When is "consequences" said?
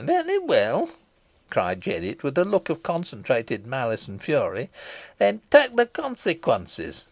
5.85-6.99